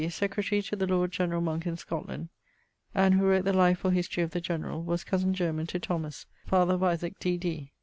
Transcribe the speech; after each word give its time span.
secretary 0.09 0.63
to 0.63 0.75
the 0.75 0.87
lord 0.87 1.11
generall 1.11 1.43
Monke 1.43 1.67
in 1.67 1.77
Scotland, 1.77 2.29
and 2.95 3.13
who 3.13 3.23
wrote 3.23 3.45
the 3.45 3.53
life 3.53 3.85
or 3.85 3.91
history 3.91 4.23
of 4.23 4.31
the 4.31 4.41
generall, 4.41 4.81
was 4.81 5.03
cosen 5.03 5.31
german 5.31 5.67
to 5.67 5.79
Thomas 5.79 6.25
(father 6.47 6.73
of 6.73 6.81
Isaac, 6.81 7.19
D.D.). 7.19 7.71